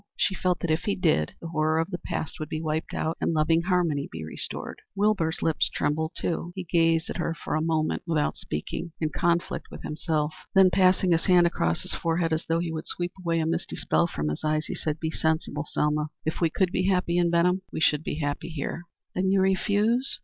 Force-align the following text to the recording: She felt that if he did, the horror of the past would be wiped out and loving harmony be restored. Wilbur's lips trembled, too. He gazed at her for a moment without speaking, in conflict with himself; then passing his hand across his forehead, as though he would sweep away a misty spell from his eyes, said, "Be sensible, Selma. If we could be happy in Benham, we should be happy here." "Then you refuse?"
She 0.17 0.33
felt 0.33 0.61
that 0.61 0.71
if 0.71 0.85
he 0.85 0.95
did, 0.95 1.35
the 1.39 1.49
horror 1.49 1.77
of 1.77 1.91
the 1.91 1.99
past 1.99 2.39
would 2.39 2.49
be 2.49 2.59
wiped 2.59 2.91
out 2.91 3.17
and 3.21 3.33
loving 3.35 3.61
harmony 3.61 4.09
be 4.11 4.23
restored. 4.25 4.81
Wilbur's 4.95 5.43
lips 5.43 5.69
trembled, 5.69 6.13
too. 6.17 6.53
He 6.55 6.63
gazed 6.63 7.11
at 7.11 7.17
her 7.17 7.35
for 7.35 7.53
a 7.53 7.61
moment 7.61 8.01
without 8.07 8.35
speaking, 8.35 8.93
in 8.99 9.09
conflict 9.11 9.67
with 9.69 9.83
himself; 9.83 10.33
then 10.55 10.71
passing 10.71 11.11
his 11.11 11.25
hand 11.25 11.45
across 11.45 11.83
his 11.83 11.93
forehead, 11.93 12.33
as 12.33 12.45
though 12.47 12.57
he 12.57 12.71
would 12.71 12.87
sweep 12.87 13.11
away 13.23 13.39
a 13.41 13.45
misty 13.45 13.75
spell 13.75 14.07
from 14.07 14.29
his 14.29 14.43
eyes, 14.43 14.67
said, 14.73 14.99
"Be 14.99 15.11
sensible, 15.11 15.65
Selma. 15.67 16.09
If 16.25 16.41
we 16.41 16.49
could 16.49 16.71
be 16.71 16.87
happy 16.89 17.19
in 17.19 17.29
Benham, 17.29 17.61
we 17.71 17.79
should 17.79 18.01
be 18.03 18.15
happy 18.15 18.49
here." 18.49 18.81
"Then 19.13 19.29
you 19.29 19.39
refuse?" 19.39 20.17